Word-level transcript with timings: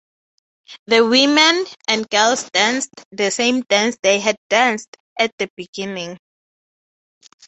The 0.87 1.05
women 1.07 1.63
and 1.87 2.09
girls 2.09 2.49
danced 2.49 2.89
the 3.11 3.29
same 3.29 3.61
dance 3.69 3.99
they 4.01 4.19
had 4.19 4.35
danced 4.49 4.97
at 5.19 5.29
the 5.37 5.47
beginning. 5.55 6.17